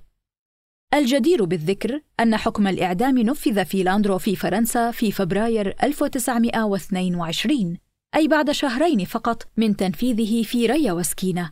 الجدير 0.94 1.46
بالذكر 1.46 2.02
أن 2.20 2.38
حكم 2.38 2.68
الإعدام 2.68 3.18
نفذ 3.18 3.66
في 3.66 3.84
لاندرو 3.84 4.18
في 4.18 4.36
فرنسا 4.36 4.92
في 4.92 5.12
فبراير 5.12 5.76
1922 5.84 7.78
أي 8.16 8.28
بعد 8.28 8.52
شهرين 8.52 9.06
فقط 9.06 9.48
من 9.58 9.76
تنفيذه 9.76 10.44
في 10.44 10.66
ريا 10.66 10.92
وسكينة 10.92 11.52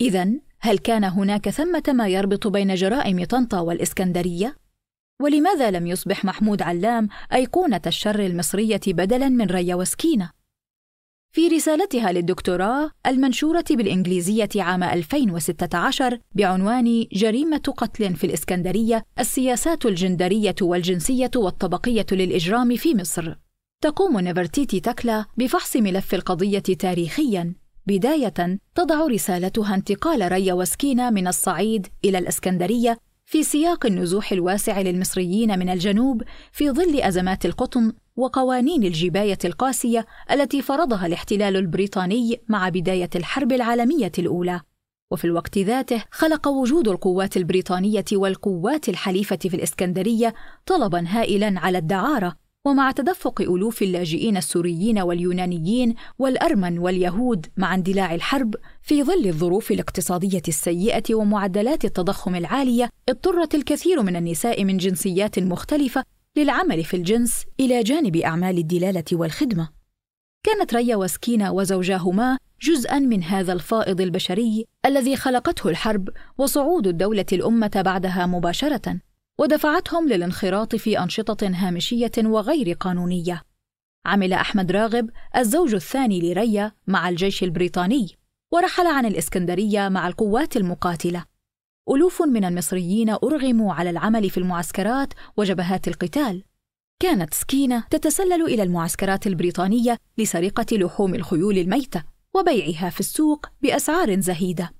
إذا 0.00 0.32
هل 0.60 0.78
كان 0.78 1.04
هناك 1.04 1.50
ثمة 1.50 1.84
ما 1.88 2.08
يربط 2.08 2.46
بين 2.46 2.74
جرائم 2.74 3.24
طنطا 3.24 3.60
والإسكندرية؟ 3.60 4.56
ولماذا 5.20 5.70
لم 5.70 5.86
يصبح 5.86 6.24
محمود 6.24 6.62
علام 6.62 7.08
أيقونة 7.32 7.82
الشر 7.86 8.20
المصرية 8.20 8.80
بدلاً 8.86 9.28
من 9.28 9.46
ريا 9.46 9.74
وسكينة؟ 9.74 10.41
في 11.34 11.48
رسالتها 11.48 12.12
للدكتوراه 12.12 12.90
المنشورة 13.06 13.64
بالإنجليزية 13.70 14.48
عام 14.56 14.82
2016 14.82 16.18
بعنوان 16.34 17.06
جريمة 17.12 17.62
قتل 17.76 18.14
في 18.16 18.24
الإسكندرية 18.24 19.04
السياسات 19.18 19.86
الجندرية 19.86 20.54
والجنسية 20.62 21.30
والطبقية 21.36 22.06
للإجرام 22.12 22.76
في 22.76 22.94
مصر. 22.94 23.34
تقوم 23.82 24.20
نيفرتيتي 24.20 24.80
تكلا 24.80 25.24
بفحص 25.36 25.76
ملف 25.76 26.14
القضية 26.14 26.58
تاريخياً. 26.58 27.54
بداية 27.86 28.58
تضع 28.74 29.06
رسالتها 29.06 29.74
انتقال 29.74 30.32
ريا 30.32 30.54
وسكينة 30.54 31.10
من 31.10 31.28
الصعيد 31.28 31.86
إلى 32.04 32.18
الإسكندرية 32.18 32.98
في 33.24 33.42
سياق 33.42 33.86
النزوح 33.86 34.32
الواسع 34.32 34.80
للمصريين 34.80 35.58
من 35.58 35.68
الجنوب 35.68 36.22
في 36.52 36.70
ظل 36.70 37.00
أزمات 37.00 37.46
القطن 37.46 37.92
وقوانين 38.16 38.84
الجباية 38.84 39.38
القاسية 39.44 40.06
التي 40.30 40.62
فرضها 40.62 41.06
الاحتلال 41.06 41.56
البريطاني 41.56 42.40
مع 42.48 42.68
بداية 42.68 43.10
الحرب 43.14 43.52
العالمية 43.52 44.12
الأولى. 44.18 44.60
وفي 45.10 45.24
الوقت 45.24 45.58
ذاته 45.58 46.04
خلق 46.10 46.48
وجود 46.48 46.88
القوات 46.88 47.36
البريطانية 47.36 48.04
والقوات 48.12 48.88
الحليفة 48.88 49.36
في 49.36 49.54
الإسكندرية 49.54 50.34
طلبا 50.66 51.04
هائلا 51.08 51.60
على 51.60 51.78
الدعارة 51.78 52.36
ومع 52.64 52.90
تدفق 52.90 53.40
ألوف 53.40 53.82
اللاجئين 53.82 54.36
السوريين 54.36 54.98
واليونانيين 54.98 55.94
والأرمن 56.18 56.78
واليهود 56.78 57.46
مع 57.56 57.74
اندلاع 57.74 58.14
الحرب 58.14 58.54
في 58.82 59.02
ظل 59.02 59.26
الظروف 59.26 59.70
الاقتصادية 59.70 60.42
السيئة 60.48 61.14
ومعدلات 61.14 61.84
التضخم 61.84 62.34
العالية 62.34 62.90
اضطرت 63.08 63.54
الكثير 63.54 64.02
من 64.02 64.16
النساء 64.16 64.64
من 64.64 64.76
جنسيات 64.76 65.38
مختلفة 65.38 66.04
للعمل 66.36 66.84
في 66.84 66.96
الجنس 66.96 67.44
إلى 67.60 67.82
جانب 67.82 68.16
أعمال 68.16 68.58
الدلالة 68.58 69.04
والخدمة 69.12 69.68
كانت 70.46 70.74
ريا 70.74 70.96
وسكينة 70.96 71.52
وزوجاهما 71.52 72.38
جزءا 72.62 72.98
من 72.98 73.22
هذا 73.22 73.52
الفائض 73.52 74.00
البشري 74.00 74.66
الذي 74.86 75.16
خلقته 75.16 75.68
الحرب 75.68 76.08
وصعود 76.38 76.86
الدولة 76.86 77.26
الأمة 77.32 77.82
بعدها 77.84 78.26
مباشرة 78.26 79.00
ودفعتهم 79.40 80.08
للانخراط 80.08 80.76
في 80.76 80.98
أنشطة 80.98 81.48
هامشية 81.48 82.12
وغير 82.18 82.72
قانونية. 82.72 83.42
عمل 84.06 84.32
أحمد 84.32 84.72
راغب 84.72 85.10
الزوج 85.36 85.74
الثاني 85.74 86.20
لريا 86.20 86.72
مع 86.86 87.08
الجيش 87.08 87.42
البريطاني، 87.42 88.16
ورحل 88.52 88.86
عن 88.86 89.06
الإسكندرية 89.06 89.88
مع 89.88 90.08
القوات 90.08 90.56
المقاتلة. 90.56 91.24
ألوف 91.90 92.22
من 92.22 92.44
المصريين 92.44 93.10
أرغموا 93.10 93.74
على 93.74 93.90
العمل 93.90 94.30
في 94.30 94.38
المعسكرات 94.38 95.12
وجبهات 95.36 95.88
القتال. 95.88 96.44
كانت 97.00 97.34
سكينة 97.34 97.84
تتسلل 97.90 98.42
إلى 98.42 98.62
المعسكرات 98.62 99.26
البريطانية 99.26 99.98
لسرقة 100.18 100.66
لحوم 100.76 101.14
الخيول 101.14 101.58
الميتة 101.58 102.02
وبيعها 102.34 102.90
في 102.90 103.00
السوق 103.00 103.46
بأسعار 103.62 104.20
زهيدة. 104.20 104.72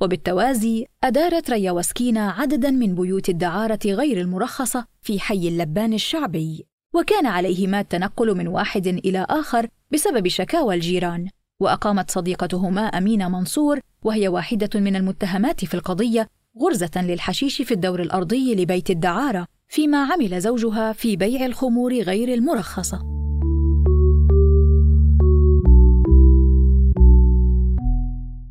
وبالتوازي 0.00 0.86
أدارت 1.04 1.50
ريا 1.50 1.72
وسكينة 1.72 2.20
عددا 2.20 2.70
من 2.70 2.94
بيوت 2.94 3.28
الدعارة 3.28 3.78
غير 3.86 4.20
المرخصة 4.20 4.86
في 5.02 5.20
حي 5.20 5.48
اللبان 5.48 5.92
الشعبي 5.92 6.66
وكان 6.94 7.26
عليهما 7.26 7.80
التنقل 7.80 8.36
من 8.38 8.48
واحد 8.48 8.86
إلى 8.86 9.26
آخر 9.30 9.68
بسبب 9.92 10.28
شكاوى 10.28 10.74
الجيران 10.74 11.28
وأقامت 11.60 12.10
صديقتهما 12.10 12.80
أمينة 12.80 13.28
منصور 13.28 13.80
وهي 14.02 14.28
واحدة 14.28 14.80
من 14.80 14.96
المتهمات 14.96 15.64
في 15.64 15.74
القضية 15.74 16.28
غرزة 16.58 16.90
للحشيش 16.96 17.62
في 17.62 17.74
الدور 17.74 18.02
الأرضي 18.02 18.54
لبيت 18.54 18.90
الدعارة 18.90 19.46
فيما 19.68 20.04
عمل 20.12 20.40
زوجها 20.40 20.92
في 20.92 21.16
بيع 21.16 21.46
الخمور 21.46 21.94
غير 21.94 22.34
المرخصة. 22.34 22.98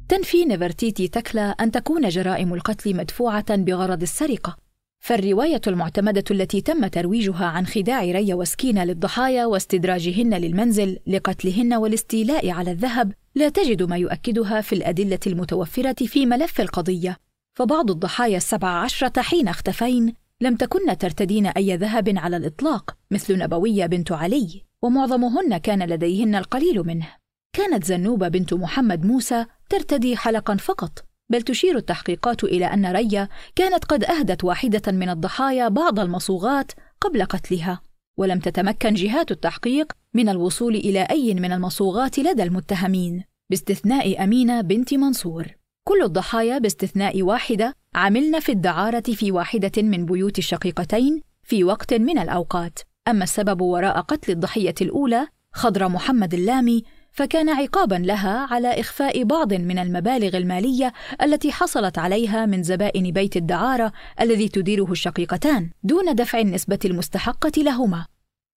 تنفي 0.09 0.45
نفرتيتي 0.45 1.07
تكلا 1.07 1.49
أن 1.49 1.71
تكون 1.71 2.09
جرائم 2.09 2.53
القتل 2.53 2.95
مدفوعة 2.95 3.55
بغرض 3.55 4.01
السرقة. 4.01 4.57
فالرواية 4.99 5.62
المعتمدة 5.67 6.23
التي 6.31 6.62
تم 6.62 6.88
ترويجها 6.88 7.45
عن 7.45 7.65
خداع 7.65 8.03
ريا 8.03 8.35
وسكينة 8.35 8.83
للضحايا 8.83 9.45
واستدراجهن 9.45 10.33
للمنزل 10.33 10.99
لقتلهن 11.07 11.73
والاستيلاء 11.73 12.49
على 12.49 12.71
الذهب 12.71 13.13
لا 13.35 13.49
تجد 13.49 13.83
ما 13.83 13.97
يؤكدها 13.97 14.62
في 14.62 14.73
الأدلة 14.73 15.19
المتوفرة 15.27 16.05
في 16.05 16.25
ملف 16.25 16.62
القضية. 16.62 17.28
فبعض 17.59 17.91
الضحايا 17.91 18.37
السبع 18.37 18.67
عشرة 18.67 19.21
حين 19.21 19.47
اختفين 19.47 20.13
لم 20.41 20.55
تكن 20.55 20.97
ترتدين 20.97 21.45
أي 21.45 21.75
ذهب 21.75 22.17
على 22.17 22.37
الإطلاق 22.37 22.97
مثل 23.11 23.37
نبوية 23.37 23.85
بنت 23.85 24.11
علي 24.11 24.63
ومعظمهن 24.81 25.57
كان 25.57 25.83
لديهن 25.83 26.35
القليل 26.35 26.83
منه. 26.87 27.07
كانت 27.53 27.83
زنوبة 27.83 28.27
بنت 28.27 28.53
محمد 28.53 29.05
موسى 29.05 29.45
ترتدي 29.69 30.17
حلقا 30.17 30.55
فقط 30.55 31.05
بل 31.29 31.41
تشير 31.41 31.77
التحقيقات 31.77 32.43
إلى 32.43 32.65
أن 32.65 32.85
ريا 32.85 33.29
كانت 33.55 33.85
قد 33.85 34.03
أهدت 34.03 34.43
واحدة 34.43 34.91
من 34.91 35.09
الضحايا 35.09 35.67
بعض 35.67 35.99
المصوغات 35.99 36.71
قبل 37.01 37.25
قتلها. 37.25 37.81
ولم 38.17 38.39
تتمكن 38.39 38.93
جهات 38.93 39.31
التحقيق 39.31 39.93
من 40.13 40.29
الوصول 40.29 40.75
إلى 40.75 41.01
أي 41.01 41.33
من 41.33 41.51
المصوغات 41.51 42.19
لدى 42.19 42.43
المتهمين 42.43 43.23
باستثناء 43.49 44.23
أمينة 44.23 44.61
بنت 44.61 44.93
منصور. 44.93 45.58
كل 45.83 46.03
الضحايا 46.03 46.57
باستثناء 46.57 47.21
واحدة 47.21 47.75
عملن 47.95 48.39
في 48.39 48.51
الدعارة 48.51 48.99
في 48.99 49.31
واحدة 49.31 49.81
من 49.81 50.05
بيوت 50.05 50.37
الشقيقتين 50.37 51.21
في 51.43 51.63
وقت 51.63 51.93
من 51.93 52.19
الأوقات. 52.19 52.79
أما 53.07 53.23
السبب 53.23 53.61
وراء 53.61 54.01
قتل 54.01 54.31
الضحية 54.31 54.75
الأولى 54.81 55.27
خضر 55.53 55.87
محمد 55.87 56.33
اللامي 56.33 56.83
فكان 57.11 57.49
عقابا 57.49 57.95
لها 57.95 58.47
على 58.51 58.79
إخفاء 58.79 59.23
بعض 59.23 59.53
من 59.53 59.79
المبالغ 59.79 60.37
المالية 60.37 60.93
التي 61.21 61.51
حصلت 61.51 61.97
عليها 61.97 62.45
من 62.45 62.63
زبائن 62.63 63.11
بيت 63.11 63.37
الدعارة 63.37 63.91
الذي 64.21 64.49
تديره 64.49 64.91
الشقيقتان 64.91 65.69
دون 65.83 66.15
دفع 66.15 66.39
النسبة 66.39 66.79
المستحقة 66.85 67.51
لهما. 67.57 68.05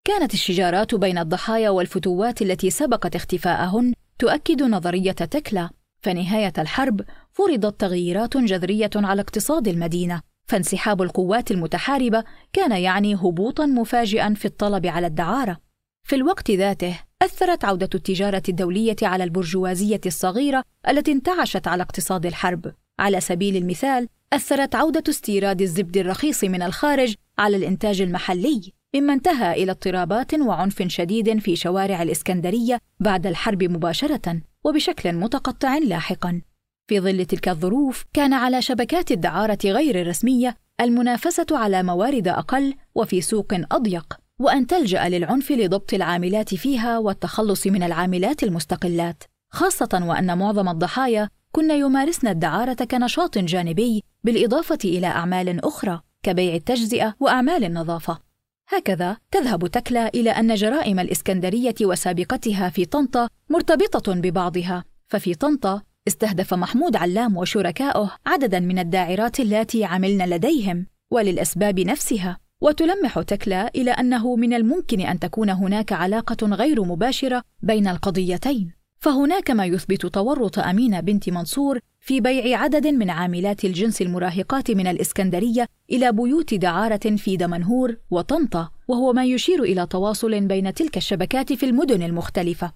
كانت 0.05 0.35
الشجارات 0.35 0.95
بين 0.95 1.19
الضحايا 1.19 1.71
والفتوات 1.71 2.43
التي 2.43 2.71
سبقت 2.71 3.17
اختفاءهن 3.17 3.95
تؤكد 4.19 4.63
نظرية 4.63 5.13
تكلا. 5.13 5.71
فنهاية 6.01 6.53
الحرب 6.59 7.01
فرضت 7.33 7.81
تغييرات 7.81 8.37
جذرية 8.37 8.91
على 8.97 9.23
اقتصاد 9.23 9.69
المدينة 9.69 10.21
فانسحاب 10.47 11.03
القوات 11.03 11.51
المتحاربة 11.51 12.25
كان 12.53 12.73
يعني 12.73 13.15
هبوطا 13.15 13.67
مفاجئا 13.67 14.35
في 14.35 14.45
الطلب 14.45 14.87
على 14.87 15.07
الدعارة. 15.07 15.57
في 16.03 16.17
الوقت 16.17 16.51
ذاته 16.51 17.01
أثرت 17.23 17.65
عودة 17.65 17.89
التجارة 17.95 18.43
الدولية 18.49 18.97
على 19.03 19.25
البرجوازية 19.25 20.01
الصغيرة 20.07 20.65
التي 20.89 21.13
انتعشت 21.13 21.69
على 21.69 21.83
اقتصاد 21.83 22.27
الحرب. 22.27 22.73
على 22.99 23.21
سبيل 23.21 23.57
المثال 23.57 24.09
أثرت 24.33 24.75
عودة 24.75 25.03
استيراد 25.09 25.63
الزبد 25.63 25.97
الرخيص 25.97 26.45
من 26.45 26.63
الخارج 26.63 27.15
على 27.39 27.57
الإنتاج 27.57 28.01
المحلي 28.01 28.73
مما 28.95 29.13
انتهى 29.13 29.63
إلى 29.63 29.73
اضطرابات 29.73 30.35
وعنف 30.35 30.83
شديد 30.83 31.39
في 31.39 31.57
شوارع 31.57 32.03
الإسكندرية 32.03 32.79
بعد 33.01 33.27
الحرب 33.27 33.65
مباشرة. 33.65 34.41
وبشكل 34.65 35.13
متقطع 35.13 35.79
لاحقا. 35.79 36.43
في 36.87 37.01
ظل 37.01 37.25
تلك 37.25 37.49
الظروف 37.49 38.05
كان 38.13 38.33
على 38.33 38.63
شبكات 38.63 39.11
الدعارة 39.11 39.59
غير 39.65 40.01
الرسمية 40.01 40.57
المنافسة 40.81 41.47
على 41.51 41.83
موارد 41.83 42.29
أقل 42.29 42.75
وفي 42.95 43.21
سوق 43.21 43.55
أضيق 43.73 44.19
وأن 44.39 44.67
تلجأ 44.67 45.09
للعنف 45.09 45.53
لضبط 45.53 45.95
العاملات 45.95 46.55
فيها 46.55 46.99
والتخلص 46.99 47.67
من 47.67 47.83
العاملات 47.83 48.43
المستقلات. 48.43 49.25
خاصة 49.53 50.03
وأن 50.09 50.39
معظم 50.39 50.69
الضحايا 50.69 51.29
كن 51.53 51.71
يمارسن 51.71 52.29
الدعارة 52.29 52.85
كنشاط 52.85 53.39
جانبي 53.39 54.03
بالإضافة 54.25 54.79
إلى 54.85 55.07
أعمال 55.07 55.65
أخرى 55.65 56.01
كبيع 56.23 56.55
التجزئة 56.55 57.15
وأعمال 57.21 57.65
النظافة. 57.65 58.30
هكذا 58.73 59.17
تذهب 59.31 59.67
تكلا 59.67 60.09
إلى 60.09 60.31
أن 60.31 60.55
جرائم 60.55 61.01
الإسكندرية 61.01 61.75
وسابقتها 61.83 62.69
في 62.69 62.85
طنطا 62.85 63.29
مرتبطة 63.49 64.15
ببعضها 64.15 64.85
ففي 65.09 65.35
طنطا 65.35 65.83
استهدف 66.09 66.55
محمود 66.55 66.97
علام 66.97 67.37
وشركائه 67.37 68.11
عددا 68.27 68.61
من 68.61 68.79
الداعرات 68.79 69.41
اللاتي 69.41 69.85
عملن 69.85 70.23
لديهم 70.23 70.87
وللأسباب 71.11 71.81
نفسها. 71.81 72.39
وتلمح 72.63 73.21
تكلا 73.21 73.71
إلى 73.75 73.91
أنه 73.91 74.37
من 74.37 74.55
الممكن 74.55 75.01
أن 75.01 75.19
تكون 75.19 75.51
هناك 75.51 75.93
علاقة 75.93 76.47
غير 76.47 76.85
مباشرة 76.85 77.43
بين 77.63 77.89
القضيتين. 77.89 78.80
فهناك 79.05 79.51
ما 79.51 79.65
يثبت 79.65 80.07
تورط 80.07 80.59
أمينة 80.59 81.01
بنت 81.01 81.31
منصور 81.31 81.79
في 82.01 82.21
بيع 82.21 82.61
عدد 82.61 82.87
من 82.87 83.11
عاملات 83.11 83.65
الجنس 83.65 84.03
المراهقات 84.03 84.71
من 84.71 84.87
الإسكندرية 84.87 85.67
إلى 85.91 86.13
بيوت 86.13 86.55
دعارة 86.55 87.17
في 87.17 87.37
دمنهور 87.37 87.97
وطنطا 88.11 88.71
وهو 88.89 89.13
ما 89.13 89.25
يشير 89.25 89.63
إلى 89.63 89.87
تواصل 89.87 90.41
بين 90.41 90.75
تلك 90.75 90.97
الشبكات 90.97 91.53
في 91.53 91.67
المدن 91.67 92.03
المختلفة. 92.03 92.73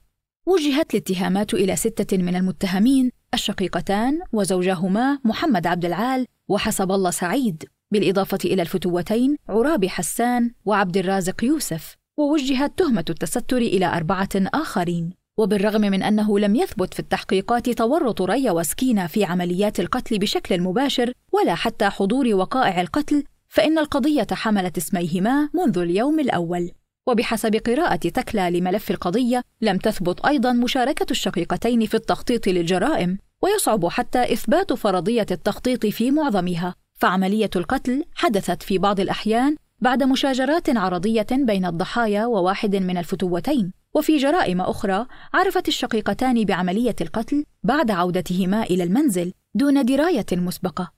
وجهت 0.47 0.95
الاتهامات 0.95 1.55
إلى 1.55 1.77
ستة 1.77 2.17
من 2.19 2.37
المتهمين 2.37 3.11
الشقيقتان 3.35 4.21
وزوجهما 4.33 5.19
محمد 5.25 5.67
عبد 5.67 5.85
العال 5.85 6.27
وحسب 6.49 6.93
الله 6.93 7.11
سعيد 7.11 7.65
بالإضافة 7.91 8.39
إلى 8.45 8.63
الفتوتين 8.63 9.37
عرابي 9.49 9.89
حسان 9.89 10.51
وعبد 10.65 10.97
الرازق 10.97 11.45
يوسف. 11.45 11.97
ووجهت 12.17 12.79
تهمة 12.79 13.05
التستر 13.11 13.57
إلى 13.57 13.87
أربعة 13.87 14.29
آخرين. 14.37 15.24
وبالرغم 15.37 15.81
من 15.81 16.03
أنه 16.03 16.39
لم 16.39 16.57
يثبت 16.57 16.95
في 16.95 17.01
التحقيقات 17.01 17.71
تورط 17.71 18.23
ريا 18.23 18.53
وسكينة 18.53 19.07
في 19.07 19.25
عمليات 19.25 19.81
القتل 19.81 20.19
بشكل 20.19 20.61
مباشر 20.61 21.13
ولا 21.33 21.55
حتى 21.55 21.89
حضور 21.89 22.35
وقائع 22.35 22.81
القتل 22.81 23.25
فإن 23.49 23.79
القضية 23.79 24.27
حملت 24.33 24.77
اسميهما 24.77 25.49
منذ 25.55 25.79
اليوم 25.79 26.21
الأول. 26.21 26.71
وبحسب 27.07 27.57
قراءة 27.57 27.97
تكلا 27.97 28.51
لملف 28.51 28.91
القضية 28.91 29.43
لم 29.61 29.77
تثبت 29.79 30.27
أيضا 30.27 30.53
مشاركة 30.53 31.07
الشقيقتين 31.11 31.87
في 31.87 31.95
التخطيط 31.95 32.47
للجرائم 32.47 33.19
ويصعب 33.43 33.87
حتى 33.89 34.33
إثبات 34.33 34.73
فرضية 34.73 35.27
التخطيط 35.31 35.87
في 35.87 36.11
معظمها. 36.11 36.75
فعملية 36.95 37.51
القتل 37.57 38.05
حدثت 38.15 38.63
في 38.63 38.79
بعض 38.79 39.01
الأحيان 39.01 39.57
بعد 39.81 40.03
مشاجرات 40.03 40.77
عرضية 40.77 41.27
بين 41.31 41.67
الضحايا 41.67 42.27
وواحد 42.27 42.77
من 42.77 42.99
الفتوتين. 42.99 43.84
وفي 43.95 44.17
جرائم 44.17 44.61
أخرى 44.61 45.07
عرفت 45.35 45.69
الشقيقتان 45.69 46.45
بعملية 46.45 46.97
القتل 47.01 47.45
بعد 47.63 47.91
عودتهما 47.91 48.63
إلى 48.63 48.85
المنزل 48.85 49.33
دون 49.55 49.85
دراية 49.85 50.27
مسبقة. 50.33 50.93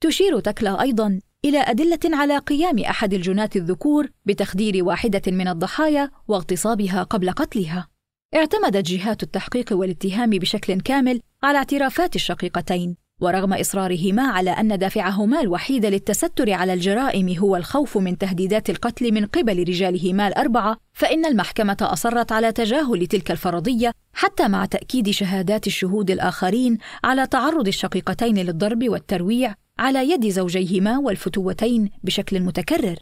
تشير 0.00 0.40
تكلا 0.40 0.82
أيضا 0.82 1.20
إلى 1.44 1.58
أدلة 1.58 2.16
على 2.16 2.38
قيام 2.38 2.78
أحد 2.78 3.14
الجنات 3.14 3.56
الذكور 3.56 4.10
بتخدير 4.24 4.84
واحدة 4.84 5.22
من 5.26 5.48
الضحايا 5.48 6.10
واغتصابها 6.28 7.02
قبل 7.02 7.30
قتلها. 7.30 7.88
اعتمدت 8.34 8.86
جهات 8.86 9.22
التحقيق 9.22 9.72
والاتهام 9.72 10.30
بشكل 10.30 10.80
كامل 10.80 11.20
على 11.42 11.58
اعترافات 11.58 12.16
الشقيقتين. 12.16 13.07
ورغم 13.20 13.52
إصرارهما 13.52 14.22
على 14.22 14.50
أن 14.50 14.78
دافعهما 14.78 15.40
الوحيد 15.40 15.86
للتستر 15.86 16.52
على 16.52 16.74
الجرائم 16.74 17.38
هو 17.38 17.56
الخوف 17.56 17.98
من 17.98 18.18
تهديدات 18.18 18.70
القتل 18.70 19.12
من 19.12 19.26
قبل 19.26 19.58
رجالهما 19.58 20.28
الاربعه 20.28 20.76
فإن 20.92 21.26
المحكمة 21.26 21.76
أصرت 21.80 22.32
على 22.32 22.52
تجاهل 22.52 23.06
تلك 23.06 23.30
الفرضية 23.30 23.92
حتى 24.12 24.48
مع 24.48 24.64
تأكيد 24.64 25.10
شهادات 25.10 25.66
الشهود 25.66 26.10
الآخرين 26.10 26.78
على 27.04 27.26
تعرض 27.26 27.68
الشقيقتين 27.68 28.38
للضرب 28.38 28.88
والترويع 28.88 29.54
على 29.78 30.10
يد 30.10 30.28
زوجيهما 30.28 30.98
والفتوتين 30.98 31.90
بشكل 32.02 32.40
متكرر. 32.40 32.96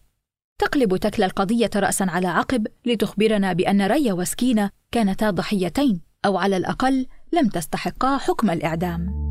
تقلب 0.58 0.96
تكلا 0.96 1.26
القضية 1.26 1.70
راسا 1.76 2.06
على 2.08 2.26
عقب 2.26 2.66
لتخبرنا 2.86 3.52
بأن 3.52 3.82
ريا 3.86 4.12
وسكينة 4.12 4.70
كانتا 4.92 5.30
ضحيتين 5.30 6.00
أو 6.24 6.38
على 6.38 6.56
الأقل 6.56 7.06
لم 7.32 7.48
تستحقا 7.48 8.16
حكم 8.18 8.50
الإعدام. 8.50 9.25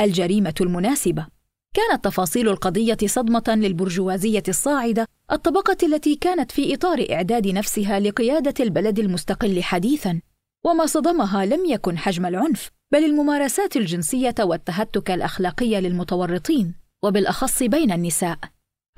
الجريمة 0.00 0.54
المناسبة. 0.60 1.26
كانت 1.74 2.04
تفاصيل 2.04 2.48
القضية 2.48 2.96
صدمة 3.06 3.44
للبرجوازية 3.48 4.42
الصاعدة 4.48 5.06
الطبقة 5.32 5.76
التي 5.82 6.14
كانت 6.14 6.52
في 6.52 6.74
إطار 6.74 7.06
إعداد 7.10 7.46
نفسها 7.46 8.00
لقيادة 8.00 8.54
البلد 8.64 8.98
المستقل 8.98 9.62
حديثا. 9.62 10.20
وما 10.64 10.86
صدمها 10.86 11.46
لم 11.46 11.64
يكن 11.64 11.98
حجم 11.98 12.26
العنف 12.26 12.70
بل 12.92 13.04
الممارسات 13.04 13.76
الجنسية 13.76 14.34
والتهتك 14.40 15.10
الأخلاقي 15.10 15.80
للمتورطين 15.80 16.74
وبالأخص 17.04 17.62
بين 17.62 17.92
النساء. 17.92 18.38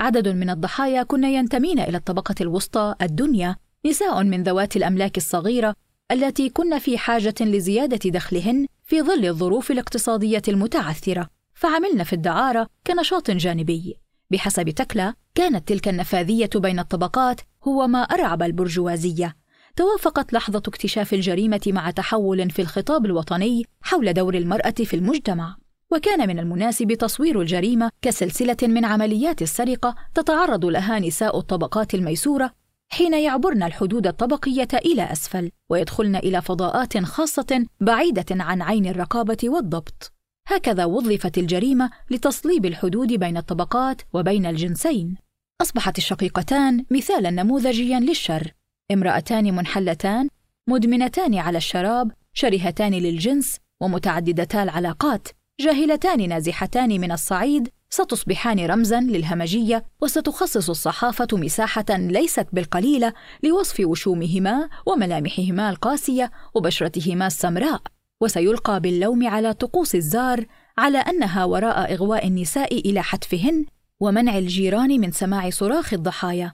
عدد 0.01 0.29
من 0.29 0.51
الضحايا 0.51 1.03
كن 1.03 1.25
ينتمين 1.25 1.81
إلى 1.81 1.97
الطبقة 1.97 2.35
الوسطى 2.41 2.95
الدنيا 3.03 3.57
نساء 3.87 4.23
من 4.25 4.43
ذوات 4.43 4.77
الأملاك 4.77 5.17
الصغيرة 5.17 5.75
التي 6.13 6.49
كن 6.49 6.79
في 6.79 6.99
حاجة 6.99 7.35
لزيادة 7.41 8.11
دخلهن 8.11 8.67
في 8.89 9.03
ظل 9.03 9.27
الظروف 9.27 9.71
الاقتصادية 9.71 10.43
المتعثرة 10.49 11.29
فعملن 11.55 12.03
في 12.05 12.13
الدعارة 12.13 12.67
كنشاط 12.87 13.31
جانبي. 13.31 13.97
بحسب 14.31 14.71
تكلا 14.71 15.15
كانت 15.35 15.69
تلك 15.69 15.89
النفاذية 15.89 16.51
بين 16.57 16.79
الطبقات 16.79 17.41
هو 17.69 17.87
ما 17.87 17.99
أرعب 17.99 18.43
البرجوازية. 18.43 19.37
توافقت 19.77 20.33
لحظة 20.33 20.63
اكتشاف 20.67 21.15
الجريمة 21.15 21.61
مع 21.67 21.91
تحول 21.91 22.51
في 22.51 22.63
الخطاب 22.63 23.07
الوطني 23.07 23.65
حول 23.83 24.13
دور 24.13 24.35
المرأة 24.35 24.75
في 24.85 24.95
المجتمع. 24.95 25.57
وكان 25.93 26.29
من 26.29 26.39
المناسب 26.39 26.93
تصوير 26.93 27.41
الجريمة 27.41 27.91
كسلسلة 28.03 28.57
من 28.63 28.85
عمليات 28.85 29.43
السرقة 29.43 29.95
تتعرض 30.15 30.65
لها 30.65 30.99
نساء 30.99 31.39
الطبقات 31.39 31.95
الميسورة 31.95 32.53
حين 32.89 33.15
يعبرن 33.15 33.63
الحدود 33.63 34.07
الطبقية 34.07 34.69
إلى 34.75 35.13
أسفل 35.13 35.51
ويدخلن 35.71 36.17
إلى 36.17 36.43
فضاءات 36.43 36.99
خاصة 36.99 37.67
بعيدة 37.81 38.27
عن 38.31 38.63
عين 38.63 38.87
الرقابة 38.87 39.39
والضبط. 39.45 40.13
هكذا 40.49 40.85
وظفت 40.85 41.39
الجريمة 41.39 41.91
لتصليب 42.11 42.67
الحدود 42.67 43.13
بين 43.13 43.37
الطبقات 43.37 44.03
وبين 44.13 44.47
الجنسين. 44.47 45.17
أصبحت 45.63 45.99
الشقيقتان 45.99 46.85
مثالا 46.91 47.31
نموذجيا 47.31 48.01
للشر، 48.01 48.53
امرأتان 48.93 49.57
منحلتان، 49.57 50.29
مدمنتان 50.69 51.35
على 51.39 51.59
الشراب، 51.59 52.13
شرهتان 52.33 52.95
للجنس، 52.95 53.59
ومتعددتا 53.83 54.63
العلاقات، 54.63 55.29
جاهلتان 55.61 56.29
نازحتان 56.29 57.01
من 57.01 57.13
الصعيد 57.13 57.69
ستصبحان 57.97 58.67
رمزا 58.67 59.01
للهمجية 59.01 59.85
وستخصص 60.03 60.71
الصحافة 60.71 61.27
مساحة 61.33 61.85
ليست 61.91 62.47
بالقليلة 62.53 63.13
لوصف 63.43 63.81
وشومهما 63.81 64.69
وملامحهما 64.87 65.71
القاسية 65.71 66.31
وبشرتهما 66.55 67.27
السمراء. 67.27 67.81
وسيلقى 68.21 68.81
باللوم 68.81 69.27
على 69.27 69.53
طقوس 69.53 69.95
الزار 69.95 70.47
على 70.79 70.99
أنها 70.99 71.45
وراء 71.45 71.95
إغواء 71.95 72.27
النساء 72.27 72.79
إلى 72.79 73.03
حتفهن 73.03 73.65
ومنع 74.01 74.39
الجيران 74.39 75.01
من 75.01 75.13
سماع 75.13 75.51
صراخ 75.51 75.95
الضحايا. 75.95 76.53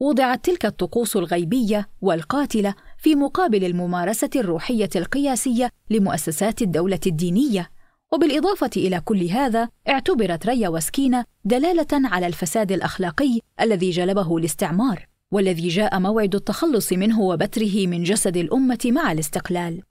وضعت 0.00 0.44
تلك 0.44 0.66
الطقوس 0.66 1.16
الغيبية 1.16 1.88
والقاتلة 2.00 2.74
في 2.98 3.14
مقابل 3.14 3.64
الممارسة 3.64 4.30
الروحية 4.36 4.90
القياسية 4.96 5.70
لمؤسسات 5.90 6.62
الدولة 6.62 7.00
الدينية. 7.06 7.77
وبالإضافة 8.12 8.70
إلى 8.76 9.00
كل 9.00 9.24
هذا 9.24 9.68
اعتبرت 9.88 10.46
ريا 10.46 10.68
وسكينة 10.68 11.24
دلالة 11.44 11.86
على 11.92 12.26
الفساد 12.26 12.72
الأخلاقي 12.72 13.40
الذي 13.60 13.90
جلبه 13.90 14.36
الاستعمار 14.36 15.06
والذي 15.30 15.68
جاء 15.68 15.98
موعد 15.98 16.34
التخلص 16.34 16.92
منه 16.92 17.20
وبتره 17.20 17.86
من 17.86 18.02
جسد 18.02 18.36
الأمة 18.36 18.78
مع 18.84 19.12
الاستقلال 19.12 19.82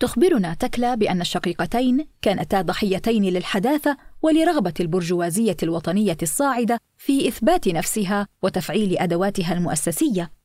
تخبرنا 0.00 0.54
تكلا 0.54 0.94
بأن 0.94 1.20
الشقيقتين 1.20 2.06
كانتا 2.22 2.62
ضحيتين 2.62 3.24
للحداثة 3.24 3.96
ولرغبة 4.22 4.74
البرجوازية 4.80 5.56
الوطنية 5.62 6.16
الصاعدة 6.22 6.78
في 6.96 7.28
إثبات 7.28 7.68
نفسها 7.68 8.28
وتفعيل 8.42 8.98
أدواتها 8.98 9.52
المؤسسية. 9.52 10.41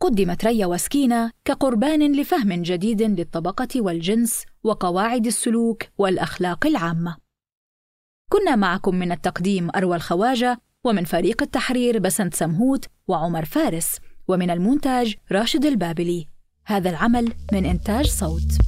قدمت 0.00 0.44
ريا 0.44 0.66
وسكينة 0.66 1.30
كقربان 1.44 2.20
لفهم 2.20 2.62
جديد 2.62 3.02
للطبقة 3.02 3.68
والجنس 3.76 4.44
وقواعد 4.64 5.26
السلوك 5.26 5.82
والأخلاق 5.98 6.66
العامة. 6.66 7.16
كنا 8.30 8.56
معكم 8.56 8.94
من 8.94 9.12
التقديم 9.12 9.70
أروى 9.76 9.96
الخواجة 9.96 10.60
ومن 10.84 11.04
فريق 11.04 11.42
التحرير 11.42 11.98
بسنت 11.98 12.34
سمهوت 12.34 12.84
وعمر 13.08 13.44
فارس 13.44 13.98
ومن 14.28 14.50
المونتاج 14.50 15.16
راشد 15.32 15.64
البابلي. 15.64 16.28
هذا 16.64 16.90
العمل 16.90 17.32
من 17.52 17.66
إنتاج 17.66 18.06
صوت. 18.06 18.67